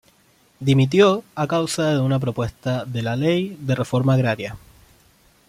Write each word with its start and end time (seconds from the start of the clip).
Dimitió 0.59 1.23
a 1.35 1.45
causa 1.45 1.91
de 1.93 1.99
una 1.99 2.17
propuesta 2.17 2.85
de 2.85 3.03
la 3.03 3.15
Ley 3.15 3.55
de 3.59 3.75
Reforma 3.75 4.15
Agraria. 4.15 4.57